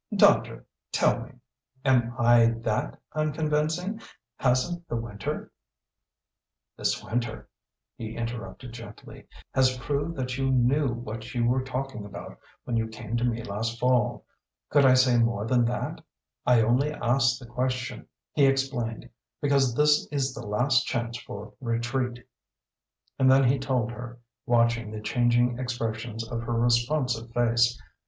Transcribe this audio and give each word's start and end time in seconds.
"Doctor 0.15 0.65
tell 0.91 1.19
me! 1.19 1.33
Am 1.85 2.15
I 2.17 2.55
that 2.63 2.99
unconvincing? 3.13 4.01
Hasn't 4.37 4.87
the 4.87 4.95
winter" 4.95 5.51
"This 6.75 7.03
winter," 7.03 7.47
he 7.97 8.15
interrupted 8.15 8.73
gently, 8.73 9.27
"has 9.53 9.77
proved 9.77 10.15
that 10.15 10.39
you 10.39 10.49
knew 10.49 10.87
what 10.87 11.35
you 11.35 11.45
were 11.45 11.61
talking 11.61 12.03
about 12.03 12.39
when 12.63 12.77
you 12.77 12.87
came 12.87 13.15
to 13.17 13.23
me 13.23 13.43
last 13.43 13.79
fall. 13.79 14.25
Could 14.69 14.85
I 14.87 14.95
say 14.95 15.19
more 15.19 15.45
than 15.45 15.65
that? 15.65 16.01
I 16.47 16.63
only 16.63 16.91
asked 16.91 17.39
the 17.39 17.45
question," 17.45 18.07
he 18.33 18.47
explained, 18.47 19.07
"because 19.39 19.75
this 19.75 20.07
is 20.07 20.33
the 20.33 20.43
last 20.43 20.83
chance 20.87 21.19
for 21.19 21.53
retreat." 21.61 22.27
And 23.19 23.31
then 23.31 23.43
he 23.43 23.59
told 23.59 23.91
her, 23.91 24.17
watching 24.47 24.89
the 24.89 24.99
changing 24.99 25.59
expressions 25.59 26.27
of 26.27 26.41
her 26.41 26.53
responsive 26.53 27.29
face. 27.33 27.79